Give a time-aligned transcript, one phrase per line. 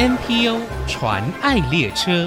[0.00, 2.26] NPO 传爱列车。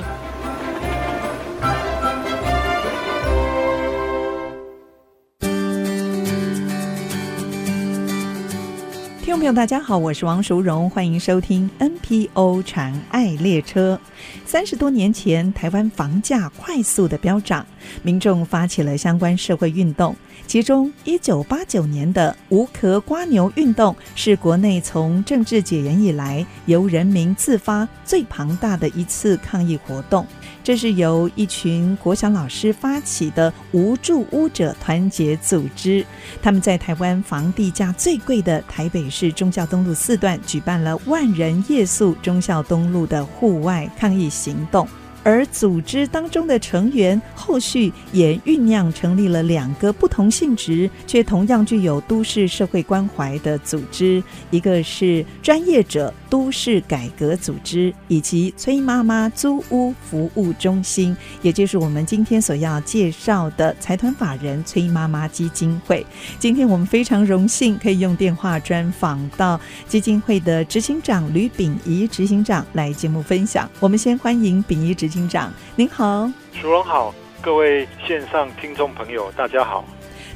[9.44, 14.00] 朋友，大家好，我是王淑荣，欢迎收听 NPO 传爱列车。
[14.46, 17.68] 三十多年前，台湾房价快速的飙涨，
[18.04, 20.16] 民众发起了相关社会运动。
[20.48, 30.26] 其中，一九八九年的无壳蜗牛运动是国内从政治解严以来由人民自发最庞大的一次抗议活动。
[30.64, 36.06] 这是由一群国小老师发起的无助屋者团结组织，
[36.42, 44.88] 他们在台湾房地价最贵的台北市中校东路四段举办了万人夜宿中校东路的户外抗议行动。
[45.24, 66.06] 而组织当中的成员后续也酝酿成立了两个不同性质却同样具有都市社会关怀的组织，一个是专业者都市改革组织，以及崔妈妈租屋服务中心，也就是我们今天所要介绍的财团法人崔妈妈基金会。
[66.38, 73.70] 今天我们非常荣幸可以用电话专访到基金会的执行长吕秉仪执行长来节目分享。
[73.80, 76.28] 我们先欢迎秉仪执行长，您好，
[76.60, 79.86] 淑荣好，各位线上听众朋友，大家好。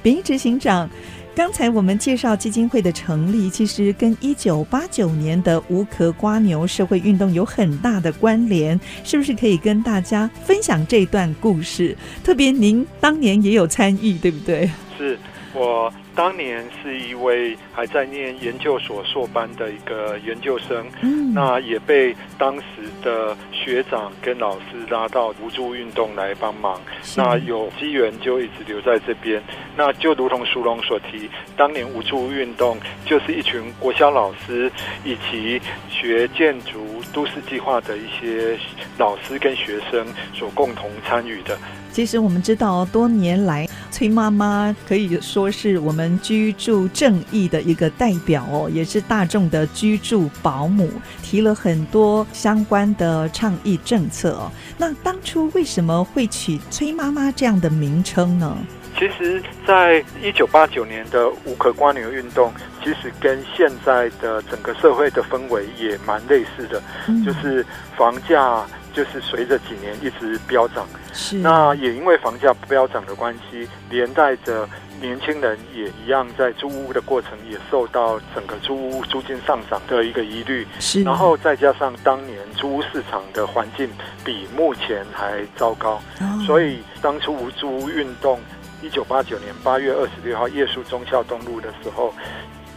[0.04, 0.88] 秉一执行长，
[1.36, 11.98] 刚才我们介绍基金会的成立，其实跟一九八九年的无壳瓜牛社会运动有很大的关联，是不是可以跟大家分享这段故事？
[12.24, 14.70] 特别您当年也有参与，对不对？
[14.96, 15.18] 是
[15.56, 15.92] 我。
[16.18, 22.66] 当年是一位还在念研究所硕班的一个研究生，嗯，那也被当时
[23.04, 26.82] 的学长跟老师拉到无助运动来帮忙，
[27.16, 29.40] 那有机缘就一直留在这边。
[29.76, 34.72] 那就如同苏龙所提，当年无助运动就是一群国小老师
[35.06, 38.58] 以及学建筑都市计划的一些
[38.98, 41.56] 老师跟学生所共同参与的。
[41.98, 50.92] 其实我们知道，多年来崔妈妈可以说是我们居住正义的一个代表哦，也是大众的居住保姆，
[51.24, 54.52] 提了很多相关的倡议政策哦。
[54.78, 58.56] 那当初为什么会取崔妈妈这样的名称呢？
[58.96, 67.66] 其实，在一九八九年的无壳瓜牛运动，其实跟现在的整个社会的氛围也蛮类似的，嗯、就是
[67.98, 68.64] 房价。
[68.98, 74.68] 就是随着几年一直飙涨，是那也因为房价飙涨的关系，连带着
[75.00, 80.66] 年轻人也一样，在租屋的过程也受到整个租屋租金上涨的一个疑虑。
[80.80, 83.88] 是，然后再加上当年租屋市场的环境
[84.26, 88.40] 比目前还糟糕，哦、所以当初无租屋运动
[88.82, 92.12] 一九八九年八月二十六号夜宿忠孝东路的时候，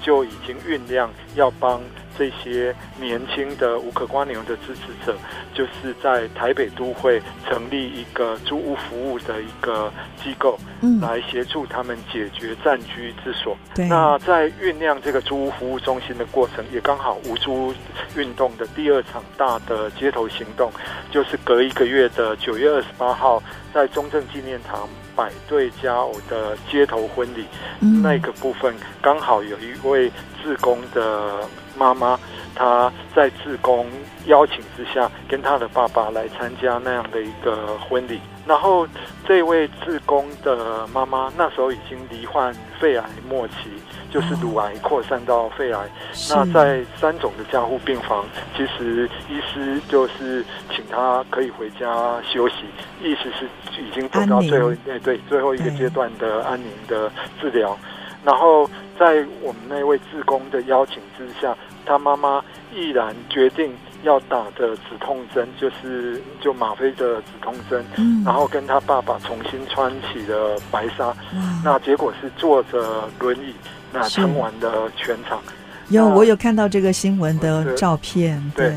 [0.02, 1.80] 就已经酝酿要帮。
[2.20, 5.16] 这些年轻的无壳蜗牛的支持者，
[5.54, 9.90] 就是在台北都会成立一个租屋服务的一个
[10.22, 13.56] 机构，嗯，来协助他们解决暂居之所。
[13.74, 17.72] 对那在酝酿这个租屋服务中心的过程，也刚好无租
[18.14, 20.70] 运动的第二场大的街头行动，
[21.10, 23.42] 就是隔一个月的九月二十八号，
[23.72, 27.46] 在中正纪念堂百对佳偶的街头婚礼，
[27.80, 31.48] 嗯、那个部分刚好有一位志工的。
[31.80, 32.20] 妈妈，
[32.54, 33.86] 她在志工
[34.26, 38.20] 邀请之下，跟她的爸爸来参加那样的一个婚礼。
[38.46, 38.86] 然后，
[39.26, 43.70] 这位志工的妈妈那时候已经罹患肺癌末期，
[44.10, 45.88] 就是乳癌扩散到肺癌。
[46.28, 48.24] 那在三种的加护病房，
[48.56, 52.64] 其实医师就是请她可以回家休息，
[53.00, 53.46] 意思是
[53.80, 57.10] 已经走到最后，哎对，最后一个阶段的安宁的
[57.40, 57.78] 治疗。
[58.24, 67.84] 然后在我们那位志工的邀请之下，他妈妈毅然决定要打的止痛针，就是就吗啡的止痛针。
[67.96, 71.14] 嗯、然后跟他爸爸重新穿起了白纱。
[71.32, 73.54] 嗯、那结果是坐着轮椅，
[73.92, 75.40] 那撑完了全场。
[75.88, 78.40] 有我有看到这个新闻的照片。
[78.54, 78.76] 对，对，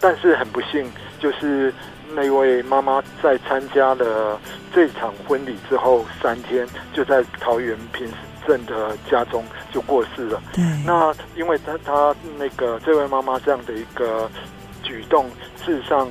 [0.00, 1.72] 但是很不幸，就是
[2.14, 4.38] 那位妈妈在参加了
[4.74, 8.06] 这场婚礼之后三天，就在桃园平
[8.46, 10.42] 镇的家中就过世了。
[10.52, 14.30] 对，那因为他他那个这位妈妈这样的一个
[14.82, 15.26] 举动，
[15.64, 16.08] 事实上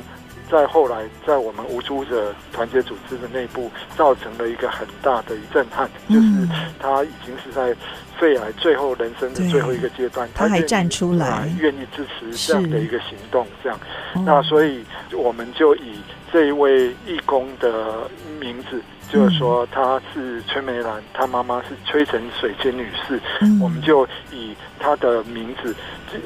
[0.50, 7.76] 在后来在我们无租者团结组织的内部，造成了一个很大的震撼，嗯、就是他已经是在
[8.20, 13.80] 肺癌最后人生的最后一个阶段，他还站出来，愿意支持这样的一个行动，这样，
[14.26, 14.84] 那所以
[15.14, 16.00] 我们就以
[16.32, 18.10] 这一位义工的
[18.40, 18.82] 名字。
[19.14, 23.22] 就是说，她是崔梅兰，她妈妈是崔成水仙女士。
[23.42, 25.76] 嗯、我们就以她的名字，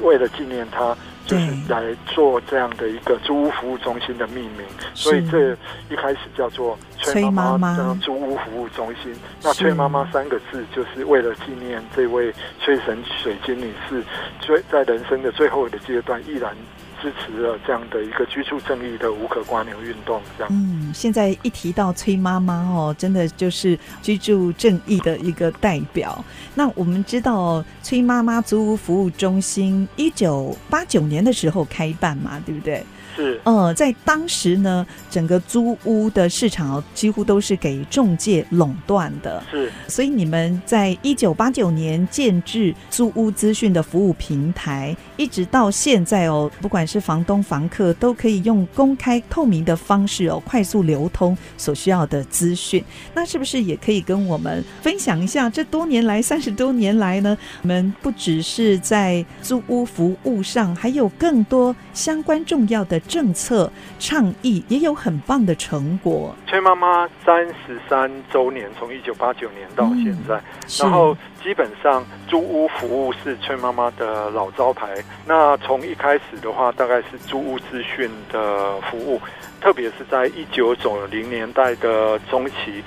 [0.00, 0.96] 为了纪念她，
[1.26, 4.62] 就是来做这样的一个租屋服务中心的命名，
[4.94, 5.52] 所以这
[5.90, 9.14] 一开始叫做崔妈妈的租屋服务中心。
[9.42, 14.02] 那崔妈妈三个字，就是为了纪念这位崔神水晶女士，
[14.40, 16.56] 最在人生的最后的阶段依然。
[17.00, 20.52] 支持了这样的一个居住正义的无壳蜗牛运动，这样。
[20.52, 26.24] 嗯，现在一提到崔妈妈哦，真的就是居住正义的一个代表。
[26.54, 32.84] 那我们知道，崔妈妈租屋服务中心一九八九年的时候开办嘛，对不对？
[33.18, 52.84] 是，呃，在当时呢，整个租屋的市场几乎都是给中介垄断的，是，所以你们在一九八九年建置租屋资讯的服务平台，一直到现在哦，不管是房东、房客，都可以用公开透明的方式哦，快速流通所需要的资讯。
[53.14, 63.00] 那是不是也可以跟我们分享一下，这多年来三十多年来呢，我们不只是在租屋服务上，还有更多相关重要的。
[63.08, 63.68] 政策
[63.98, 66.34] 倡议也有很棒的成果。
[66.46, 70.42] 崔妈妈三十三周年，从一九八九年到现在，嗯、
[70.78, 75.02] 然后基本上租屋服务是崔妈妈的老招牌。
[75.26, 79.20] 那从一开始的话，大概是租屋资讯的服务，
[79.60, 82.84] 特别是在一九九零年代的中期。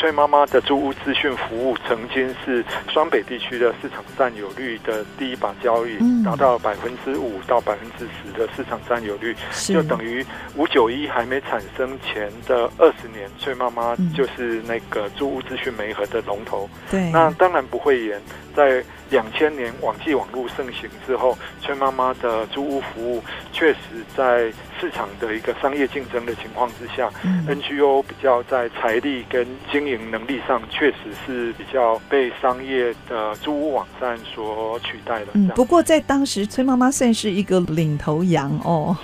[0.00, 9.36] 崔妈妈的租屋资讯服务曾经是双北地区的市场占有率的第一把交椅，达到百分之五到百分之十的市场占有率，
[9.66, 10.24] 就等于
[10.56, 16.66] 五九一还没产生前的二十年，崔妈妈就是那个租屋资讯媒合的龙头。
[16.90, 18.18] 对，那当然不会言
[18.56, 18.82] 在。
[19.10, 23.20] 两千年网际网络盛行之后，崔妈妈的租屋服务
[23.52, 23.78] 确实
[24.16, 35.26] 在市场的一个商业竞争的情况之下，嗯，NGO 比较在财力跟经营能力上，确实是比较被商业的租屋网站所取代的。
[35.34, 38.96] 嗯，不过在当时，崔妈妈算是一个领头羊哦。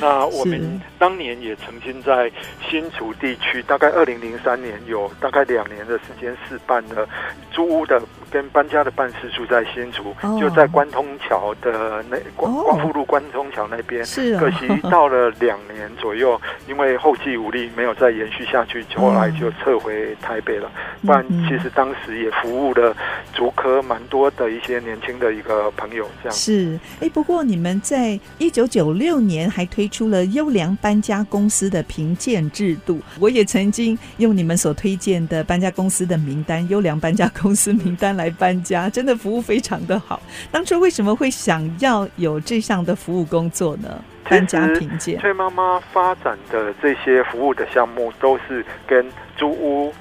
[0.00, 2.30] 那我们当年也曾经在
[2.68, 7.08] 新竹地区，大概二零零三年有大概两年的时间试办了
[7.50, 9.28] 租屋的跟搬家的办事。
[9.30, 14.04] 处在新竹，就在关通桥的那光光复路关通桥那边。
[14.04, 20.68] 是，可惜到了两年左右，因为后继无力，没有再延续下去，后来就撤回台北了。
[21.02, 22.94] 不然，其实当时也服务了
[23.32, 26.06] 竹科蛮多的一些年轻的一个朋友。
[26.22, 39.16] 这样是，哎，不过你们在一九九六年还推出了优良搬家公司的评鉴制度，我也曾经用你们所推荐的搬家公司的名单，优良搬家公司名单来搬家，真的。
[39.20, 40.22] 服务非常的好。
[40.50, 44.02] 当初为什么会想要有这项的服务工作呢？
[44.24, 45.18] 搬家评鉴。
[45.20, 49.04] 崔妈妈发展的这些服务的项目都是跟
[49.36, 49.92] 租屋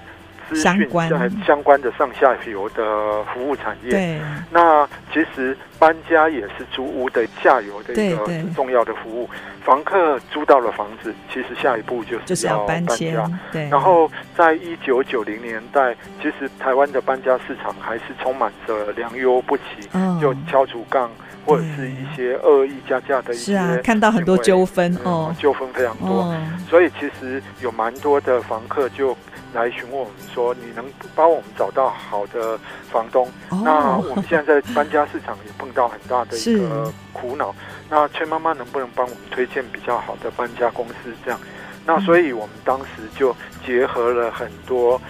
[0.50, 3.92] 资讯相关相关的上下游的服务产业。
[3.92, 4.20] 对。
[4.52, 9.30] 那其实搬家也是租屋的下游的一个重要的服务。
[9.64, 12.96] 房客租到了房子，其实下一步就是要搬家。
[12.96, 13.70] 就是、搬对。
[13.70, 19.64] 然后在一九九零年代，其实台湾的搬家市场还是充满着良莠不齐，
[19.94, 21.12] 嗯、就敲竹杠
[21.46, 23.52] 或者是一些恶意加价的一些。
[23.52, 26.24] 是啊，看到很多纠纷哦，纠纷非常多。
[26.24, 26.38] 哦、
[26.68, 29.16] 所以其实有蛮多的房客就
[29.54, 30.86] 来询问我们说：“你能
[31.16, 32.60] 帮我们找到好的
[32.92, 37.54] 房东？”哦、那我们现在在搬家市场也碰到很大的一个苦恼。
[37.90, 40.96] 那崔妈妈能不能帮我们推荐比较好的搬家公司？
[41.26, 41.40] 这样，
[41.86, 45.02] 那所以我们当时就结合了很多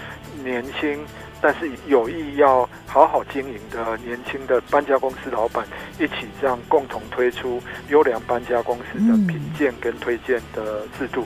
[0.44, 1.06] 年轻
[1.42, 5.66] 但是有意要好好经营的年轻的搬家公司老板，
[5.98, 11.26] 一起这样共同推出优良搬家公司的评鉴跟推荐的制度。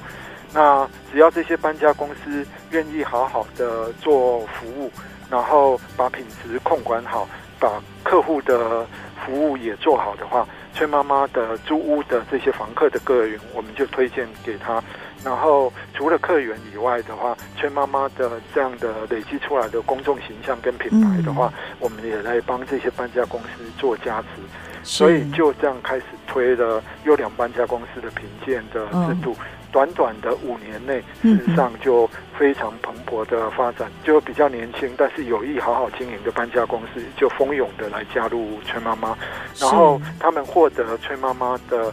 [0.54, 4.92] 那只要这些搬家公司愿意好好的做服务，
[5.30, 7.28] 然后把品质控管好，
[7.60, 8.86] 把客户的
[9.26, 10.48] 服务也做好的话。
[10.76, 14.84] 崔妈妈的租屋的这些房客的个人，我们就推荐给他。
[15.24, 24.28] 然后除了客源以外的话，崔妈妈的这样的累积出来的公众形象跟品牌的话，嗯、我们也来帮这些搬家公司做加持。
[24.84, 29.34] 所以就这样开始推了优良搬家公司的评鉴的制度。
[29.40, 29.46] 嗯。
[29.74, 39.18] 短短的五年内，事实上就非常蓬勃的发展，就比较年轻但是有意好好经营的搬家公司就蜂拥的来加入崔妈妈，
[39.58, 41.92] 然后他们获得崔妈妈的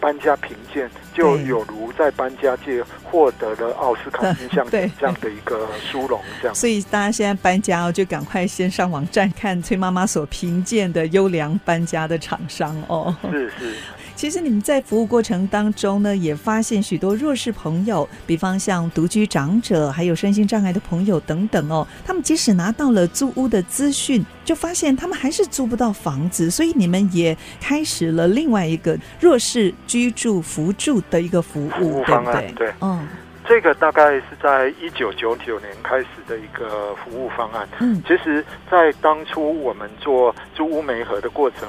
[0.00, 6.20] 搬家评鉴，就有如在搬家界获得了奥斯卡金像奖 这样的一个殊荣。
[6.40, 13.14] 这样，所以大家现在搬家哦，就赶快先上网站看崔妈妈所评鉴的优良搬家的厂商哦。
[13.30, 13.74] 是是。
[14.18, 32.66] 其实你们在服务过程当中呢，也发现许多弱势朋友，比方像独居长者，还有身心障碍的朋友等等哦，他们即使拿到了租屋的资讯，就发现他们还是租不到房子，所以你们也开始了另外一个弱势居住扶助的一个服务，方案，对不对？
[32.66, 33.06] 对，嗯，
[33.46, 37.68] 这个大概是在一九九九年开始的一个服务方案。
[37.78, 41.68] 嗯，其实，在当初我们做租屋媒合的过程。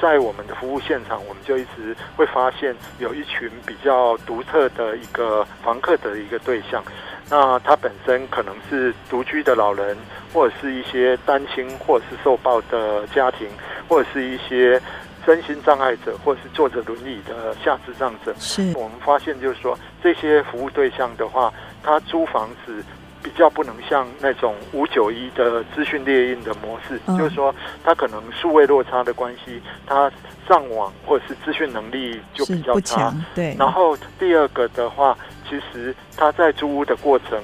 [0.00, 6.82] 在我们的服务现场，我们就一直会发现有一群比较独特的一个房客的一个对象。
[7.28, 9.96] 那他本身可能是独居的老人，
[10.32, 13.46] 或者是一些单亲，或者是受暴的家庭，
[13.88, 14.80] 或者是一些
[15.24, 18.34] 身心障碍者，或者是坐着轮椅的下肢障者。
[18.38, 21.52] 是我们发现，就是说这些服务对象的话，
[21.82, 22.82] 他租房子。
[23.22, 30.10] 比较不能像那种五九一的资讯列印的模式，嗯、就是说，他可能数位落差的关系，他
[30.48, 33.14] 上网或者是资讯能力就比较差。
[33.34, 33.54] 对。
[33.58, 35.16] 然后第二个的话，
[35.50, 37.38] 其实他在租屋的过程。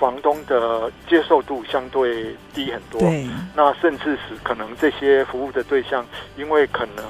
[0.00, 3.24] 房东的接受度相对低很多，对，
[3.54, 6.04] 那甚至是可能这些服务的对象，
[6.36, 7.04] 因为可能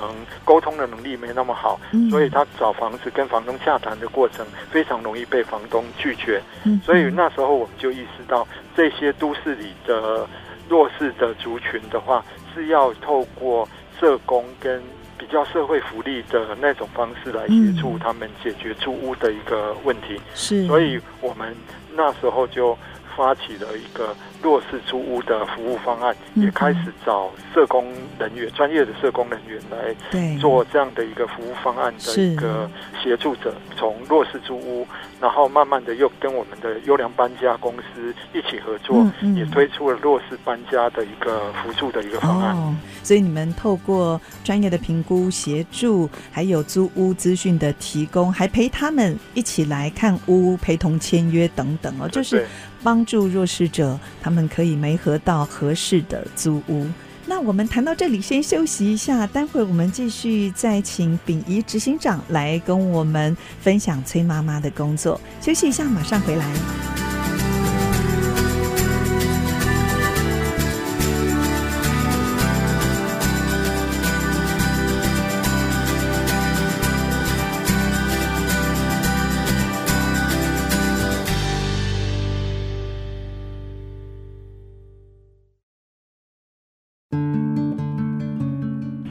[0.45, 10.29] 沟通的能力没那么好，嗯，所以他找房子跟房东洽谈的过程非常容易被房东拒绝，嗯，所以那时候我们就意识到，这些都市里的
[10.69, 12.23] 弱势的族群的话，
[12.55, 13.67] 是要透过
[13.99, 14.83] 社工跟
[15.19, 21.55] 比较社会福利的那种方式来协助他们解决租屋的一个问题，是，所以我们。
[21.99, 22.77] 那时候就
[23.17, 24.15] 发起了一个
[24.47, 27.85] 弱势租屋的服务方案，也开始找社工
[28.17, 29.93] 人员、专业的社工人员来
[30.39, 32.71] 做这样的一个服务方案的一个
[33.03, 34.87] 协助者，从弱势租屋，
[35.21, 42.55] 然后慢慢的又跟我们的优良搬家公司一起合作，也推出了弱势搬家的一个辅助的一个方案。
[42.55, 42.73] 哦，
[43.03, 52.47] 所以你们透过专业的评估协助，还有租屋资讯的提供，还陪他们一起来看屋、陪同签约等等哦，就是。
[52.87, 56.87] 帮助弱势者，他们可以没合到合适的租屋。
[57.27, 65.21] 那我们谈到这里，先休息一下，待会我们继续再请秉仪执行长来跟我们分享崔妈妈的工作。
[65.41, 67.06] 休息一下，马上回来。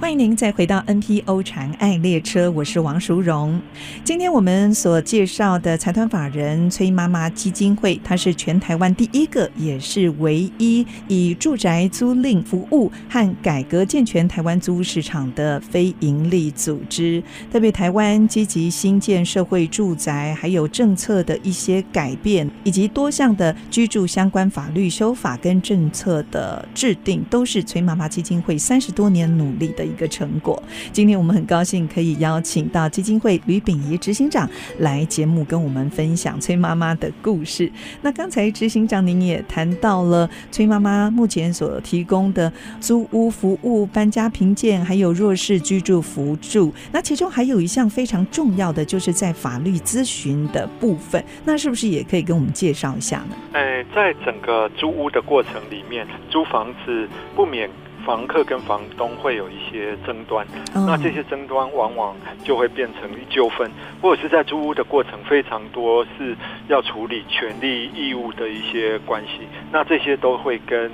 [0.05, 3.59] 欢迎您再回到 NPO 传爱列车，我是王淑荣。
[4.03, 17.24] 今天我们所介绍的财团法人崔妈妈基金会，它是全台湾第一个，也是唯一以住宅租赁服务和改革健全台湾租屋市场的非营利组织。
[17.51, 30.62] 特别台湾积极兴建社会住宅，还有政策的一些改变，以及多项的居住相关法律修法跟政策的制定，都是崔妈妈基金会三十多年努力的一个成果。
[30.92, 34.50] 今天我们很高兴可以邀请到基金会吕秉仪执行长
[34.80, 37.72] 来节目跟我们分享崔妈妈的故事。
[38.02, 46.74] 那刚才执行长您也谈到了崔妈妈目前所提供的租屋服务、搬家评鉴，还有弱势居住扶助。
[46.92, 51.24] 那其中还有一项非常重要的，就是在法律咨询的部分。
[51.46, 53.36] 那是不是也可以跟我们介绍一下呢？
[53.54, 57.70] 哎，在整个租屋的过程里面，租房子不免。
[58.05, 63.69] 房客跟房东会有一些争端，那这些争端往往就会变成纠纷，
[64.01, 66.35] 或者是在租屋的过程非常多是
[66.67, 70.91] 要处理权利义务的一些关系，那这些都会跟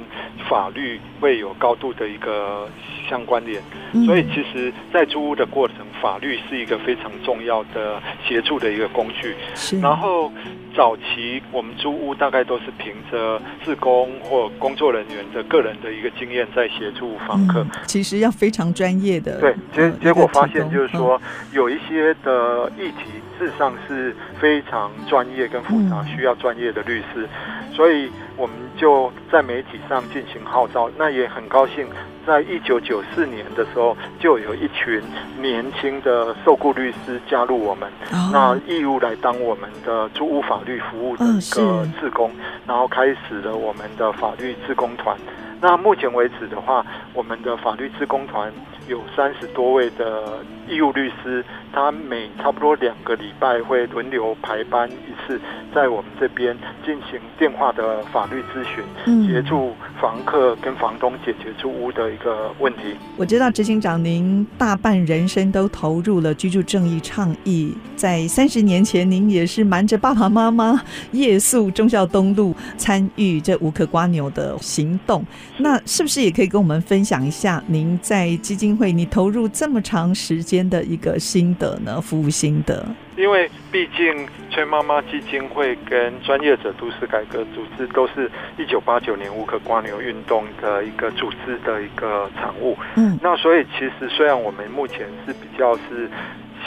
[0.49, 2.69] 法律会有高度的一个
[3.09, 3.61] 相关联，
[4.05, 9.35] 所以其实，在租屋的过程，法律是一个非常重要的协助的一个工具，
[9.81, 10.31] 然后。
[10.73, 17.62] 早期我们租屋大概都是凭着自工或工作人员的个人的一个经验在协助房客。
[17.62, 19.39] 嗯，其实要非常专业的。
[19.39, 23.05] 对，结结果发现就是说，有一些的议题
[23.38, 27.27] 事实上是非常专业跟复杂，需要专业的律师，
[27.72, 30.89] 所以我们就在媒体上进行号召。
[30.98, 31.88] 那也很高兴。
[32.24, 35.01] 在一九九四年的时候，就有一群
[35.41, 42.34] 年轻的受雇律师加入我们，哦、那义务来当我们的租屋法律服务的一个志工，哦、
[42.67, 45.17] 然后开始了我们的法律志工团。
[45.61, 48.51] 那目前为止的话，我们的法律志工团
[48.87, 55.39] 有三十多位的义务律师，他每差不多两个礼拜会轮流排班一次，
[55.73, 58.83] 在我们这边进行电话的法律咨询，
[59.27, 62.95] 协助房客跟房东解决租屋的一个问题。
[63.15, 75.23] 我知道执行长您大半人生都投入了居住正义倡议，在三十年前您也是瞒着爸爸妈妈夜宿忠孝东路参与这无可瓜牛的行动。
[75.61, 82.01] 那是不是也可以跟我们分享一下您在基金会你投入这么长时间的一个心得呢？
[82.01, 82.85] 服务心得？
[83.17, 92.75] 因为毕竟崔妈妈基金会跟专业者都市改革组织都是一九八九年无壳蜗牛运动的一个组织的一个产物。
[92.95, 96.09] 嗯，那所以其实虽然我们目前是比较是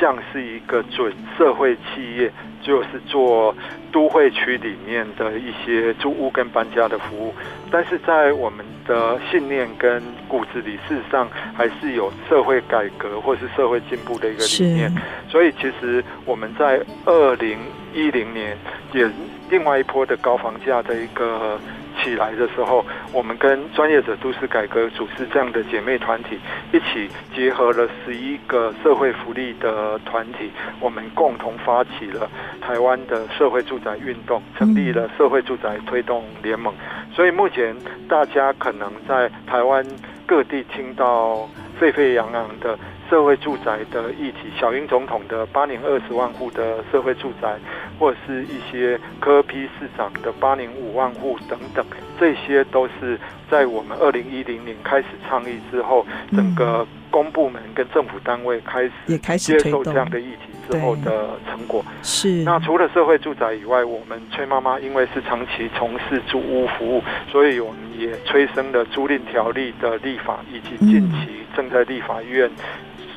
[0.01, 2.31] 像是一个准社会企业。
[2.65, 3.55] 就是做
[3.93, 7.35] 都会区里面的一些租屋跟搬家的服务，
[7.71, 14.91] 但是在我们的信念跟骨子里，事实上还是有社会改革或是社会进步的一个理念。
[15.29, 17.59] 所以其实我们在二零
[17.93, 18.57] 一零年
[18.95, 19.07] 也
[19.51, 21.61] 另外一波的高房价的一个。
[22.05, 26.39] 起来的时候，我们跟专业者都市改革组织这样的姐妹团体
[26.71, 32.31] 一起结合了十一个社会福利的团体，我们共同发起了
[32.61, 36.75] 台湾的社会住宅运动，成立了社会住宅推动联盟。
[37.11, 37.75] 所以目前
[38.07, 39.83] 大家可能在台湾
[40.27, 41.49] 各地听到
[41.81, 42.79] 沸沸扬扬的。
[43.09, 47.57] 社会住宅的议题，小英总统的八年二十万户的社会住宅，
[47.99, 51.85] 或者是一些科批市长的八年五万户等等，
[52.19, 53.19] 这些都是
[53.51, 61.85] 在我们二零一零年开始倡议之后，整个公部门跟政府单位开始接受这样的议题之后的成果。
[62.03, 62.43] 是。
[62.43, 72.51] 那除了社会住宅以外，我们崔妈妈因为是长期从事租屋服务，所以我们也催生了租赁条例的立法，以及近期正在立法院。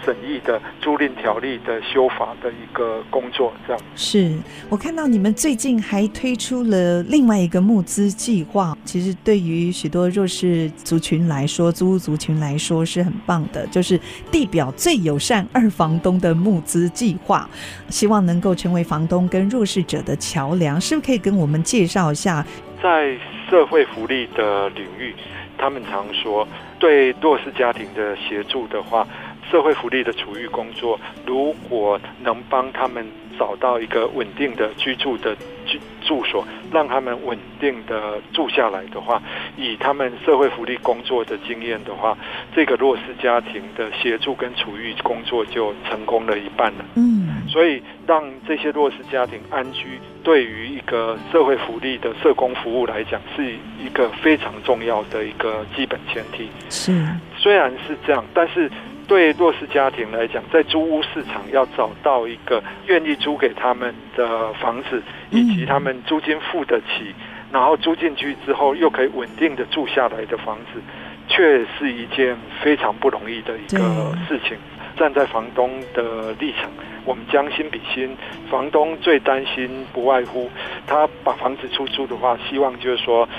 [0.07, 3.81] 审议的租赁条例的修法的一个工作，这样。
[3.93, 4.31] 是
[4.69, 13.99] 我看到你们最近还推出了另外一个募资计划，其实对于许多弱势族群来说，租屋族群来说是很棒的，就是
[14.31, 17.49] 地表最友善二房东的募资计划，
[17.89, 22.45] 希望能够成为房东跟弱势者的桥梁，是不是可以跟我们介绍一下？
[22.81, 23.17] 在
[23.49, 25.13] 社会福利的领域，
[25.57, 26.47] 他们常说
[26.79, 29.05] 对弱势家庭的协助的话。
[29.49, 33.05] 社会福利的处遇工作，如果能帮他们
[33.37, 39.21] 找到一个稳定的居住的居住所，让他们稳定的住下来的话，
[39.57, 42.17] 以他们社会福利工作的经验的话，
[42.55, 46.85] 这个弱势家庭的协助跟处遇工作就成功了一半了。
[46.95, 56.49] 嗯，所以让这些弱势家庭安居，对于一个社会福利的社工服务来讲，是一个非常重要的一个基本前提。
[56.69, 57.05] 是，
[57.37, 58.69] 虽然是这样，但是。
[59.07, 67.15] 对弱势家庭来讲，在租屋市场要找到一个愿意租给他们的房子，以及他们租金付得起，
[67.51, 70.81] 然后租进去之后又可以稳定的住下来的房子，
[71.29, 74.57] 却是一件非常不容易的一个事情。
[74.97, 76.69] 站在房东的立场，
[77.05, 78.17] 我们将心比心，
[78.49, 80.49] 房东最担心不外乎
[80.85, 83.29] 他把房子出租的话，希望就是说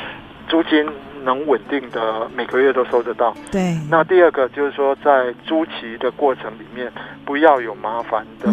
[0.48, 0.88] 租金。
[1.24, 3.34] 能稳定的每个月都收得到。
[3.50, 3.76] 对。
[3.90, 6.90] 那第二个就是说，在租期的过程里面，
[7.24, 8.50] 不要有麻烦的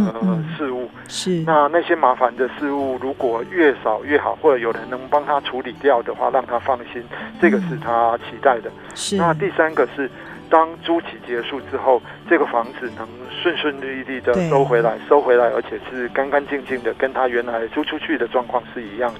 [0.57, 0.89] 事物。
[1.07, 1.43] 是。
[1.45, 7.03] 那那些麻烦的事物，如果越少越好，或者有人能帮他处理掉的话，让他放心，
[7.41, 8.71] 这个是他期待的。
[8.93, 9.15] 是。
[9.17, 10.09] 那第三个是，
[10.49, 19.19] 当租期结束之后，这个房子能顺顺利利的收回来，收回来，而且是干干净净的，跟他原来租出去的状况是一样的。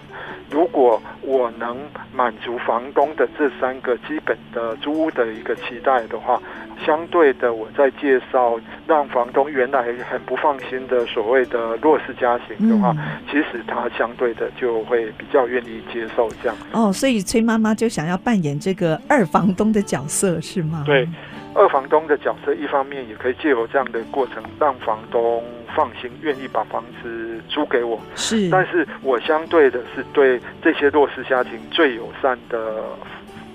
[0.52, 1.78] 如果我能
[2.14, 6.40] 满足房东的这三个基本的租屋的一个期待的话，
[6.84, 16.58] 相对的，我在介绍让房东原来很不放心的所谓的弱势家庭的话，嗯、其实他相对的就会比较愿意接受这样。
[16.72, 20.84] 哦，所以崔妈妈就想要扮演这个二房东的角色是吗？
[20.86, 21.08] 对，
[21.54, 25.44] 二房东的角色，一方面也可以借由这样的过程让房东。
[25.76, 28.00] 放心，愿意把房子租给我。
[28.16, 32.82] 是，但是我相对的是对这些弱势家庭最友善的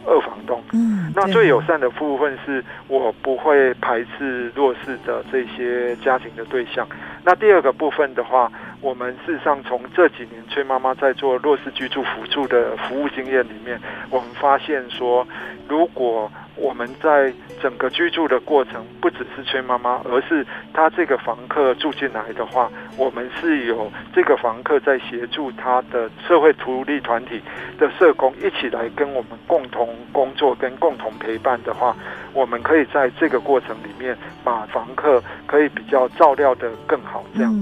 [0.07, 0.63] 二房东。
[0.73, 6.87] 嗯，那最友善的部分是我不会排斥弱势的这些家庭的对象。
[7.25, 15.27] 那第二个部分的话，我们事实上从这几年崔妈妈在做弱势居住辅助的服务经验里面，我们发现说，
[15.69, 27.40] 如果我们在整个居住的过程，不只是崔妈妈，而是他这个房客住进来的话，我们是有这个房客在协助他的社会福利团体
[27.79, 31.95] 的社工一起来跟我们共同工作跟共同陪伴的话，
[32.33, 37.55] 我们可以在这个过程里面把房客可以比较照料得更好，这样。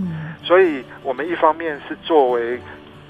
[0.48, 2.58] 所以，我们一方面是作为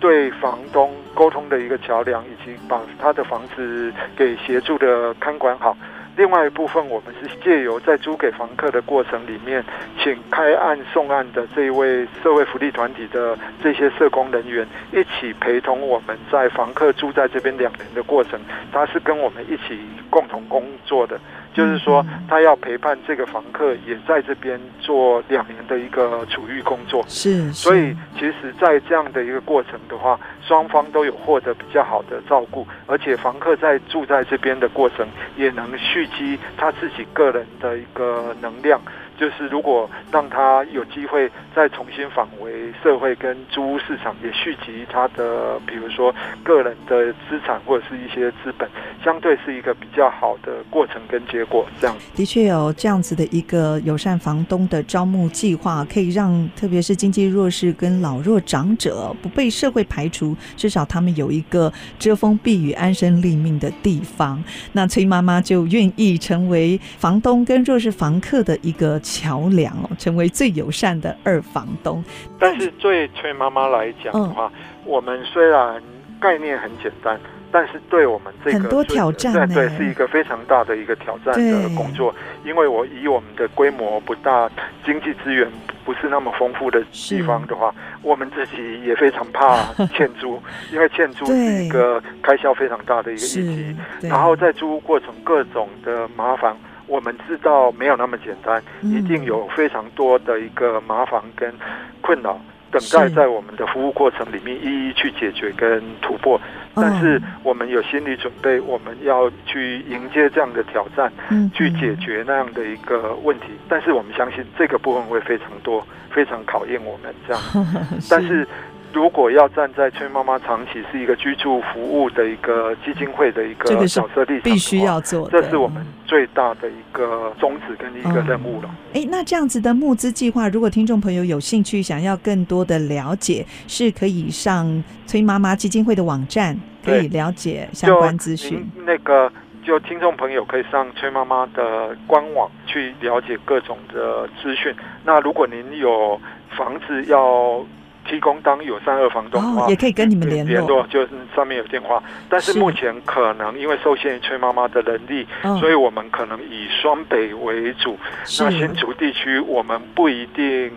[0.00, 5.76] 对房东沟通的一个桥梁，以及把他的房子给协助的看管好。
[6.16, 9.64] 另外一部分，我们是借由在租给房客的过程里面，
[10.02, 18.40] 请开案送案的这一位社会福利团体的这些社工人员一起陪同我们在房客住在这边两年的过程，
[18.72, 19.78] 他是跟我们一起
[20.10, 21.20] 共同工作的。
[21.58, 27.04] 就是说，他要陪伴这个房客，也在这边做两年的一个处遇工作。
[27.08, 35.04] 是，所以其实，在这样的一个过程的话，双方都有获得比较好的照顾，而且房客在住在这边的过程，
[35.36, 38.80] 也能蓄积他自己个人的一个能量。
[39.18, 48.68] 就是如果让他有机会再重新返回社会跟租屋市场，也蓄积他的，比如说个人的资产或者是一些资本，
[49.04, 51.66] 相对是一个比较好的过程跟结果。
[51.80, 64.40] 这样的确有这样子的一个友善房东的招募计划，可以让特别是经济弱势跟老弱长者不被社会排除，至少他们有一个遮风避雨、安身立命的地方。
[64.72, 69.00] 那崔妈妈就愿意成为房东跟弱势房客的一个。
[69.08, 72.04] 桥梁哦，成为最友善的二房东。
[72.38, 75.82] 但是对崔妈妈来讲的话，嗯、我们虽然
[76.20, 77.18] 概念很简单，
[77.50, 82.14] 但是对我们这个很多挑战，对对，是一个非常大的一个挑战的工作。
[82.44, 84.50] 因为我以我们的规模不大，
[84.84, 85.50] 经济资源
[85.86, 89.56] 不是那么丰富的地方的话，我们自己也非常怕
[89.94, 90.40] 欠租，
[90.70, 93.76] 因为欠租是一个开销非常大的一个议题。
[94.02, 96.54] 然后在租屋过程各种的麻烦。
[96.88, 101.54] 我们知道没有那么简单，一定有非常多的一个麻烦跟
[102.00, 106.40] 困扰等待在我们的服务过程里面一一去解决跟突破。
[106.74, 111.12] 但是我们有心理准备，我们要去迎接这样的挑战，
[111.54, 113.46] 去解决那样的一个问题。
[113.68, 117.42] 但是我们相信这个部分会非常多，非常考验我们这样。
[118.10, 118.46] 但是。
[118.92, 128.70] 如果要站在崔妈妈长期是一个居住服务的一个基金会的一个角色立场，必须要做，这是我们最大的一个宗旨跟一个任务了。
[128.94, 138.66] 哎、嗯，那这样子的募资计划，如果听众朋友有兴趣，想要更多的了解，是可以上崔妈妈基金会的网站，可以了解相关资讯。
[138.86, 139.30] 那个，
[139.62, 144.74] 就听众朋友可以上崔妈妈的官网去了解各种的资讯。
[145.04, 146.18] 那如果您有
[146.56, 147.64] 房子要
[148.08, 150.52] 提供当有三二房东的话，哦，也可以跟你们联络。
[150.52, 155.26] 联络就是上面有电话，但是目前可能因为受限于崔妈妈的能力，
[155.60, 157.98] 所以我们可能以双北为主。
[158.40, 160.72] 那新竹地区我们不一定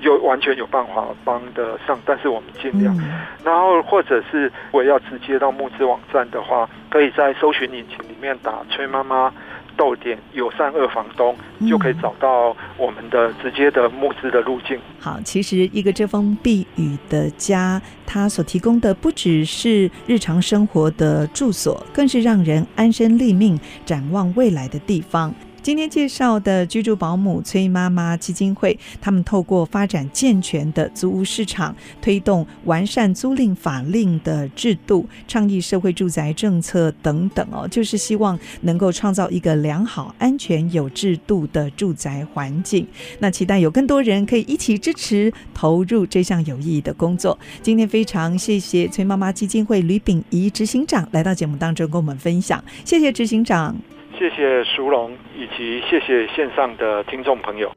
[0.00, 2.96] 有完全有办法帮得上，但是我们尽量。
[2.98, 3.12] 嗯、
[3.44, 9.32] 然后或者是如果要直接到募资网站的话，可以在搜寻引擎里面打崔妈妈。
[9.76, 11.36] 逗点有善二房东
[11.68, 14.78] 就可以找到我们的直接的募资的路径。
[14.98, 25.34] 好，其实一个遮风避雨的家，它所提供的不只是日常生活的住所，更是让人安身立命、展望未来的地方。
[25.66, 42.86] 今天介绍的居住保姆崔妈妈基金会，他们透过发展健全的租屋市场，推动完善租赁法令的制度，倡议社会住宅政策等等哦，就是希望能够创造一个良好、安全、有制度的住宅环境。
[43.18, 47.36] 那期待有更多人可以一起支持投入这项有意义的工作。
[47.60, 53.74] 今天非常谢谢崔妈妈基金会吕秉仪执行长来到节目当中跟我们分享，谢谢执行长。
[54.18, 57.70] 谢谢淑荣，以及谢谢线上的听众朋友。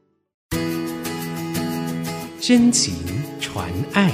[2.40, 2.94] 真情
[3.42, 4.10] 传爱，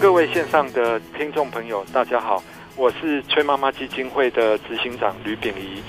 [0.00, 2.42] 各位线上的听众朋友，大家好，
[2.76, 5.80] 我是崔妈妈基金会的执行长吕秉仪。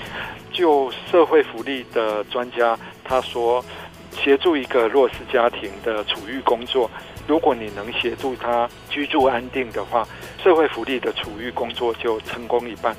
[0.52, 3.64] 就社会福利的专家，他说，
[4.12, 6.88] 协助一个弱势家庭的处遇工作。
[7.30, 10.04] 如果你能协助他居住安定的话，
[10.42, 12.98] 社会福利的处遇工作就成功一半了。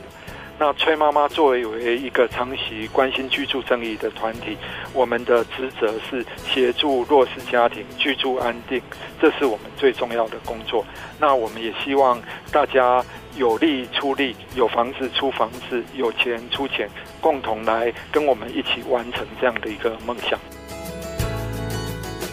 [0.57, 4.55] 那崔妈妈作为为一个长期关心居住正义的团体，
[4.93, 8.81] 我们的职责是协助弱势家庭居住安定，
[9.19, 10.85] 这是我们最重要的工作。
[11.19, 12.17] 那我们也希望
[12.53, 13.03] 大家
[13.35, 16.89] 有力出力，有房子出房子，有钱出钱，
[17.19, 20.39] 共同来跟我们一起完成这样的一个梦想。